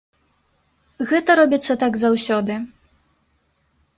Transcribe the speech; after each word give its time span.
Гэта 1.09 1.35
робіцца 1.41 1.73
так 1.85 1.93
заўсёды. 2.03 2.53